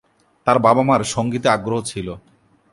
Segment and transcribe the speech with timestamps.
[0.47, 2.07] তার বাব-মার সংগীতে আগ্রহ ছিল।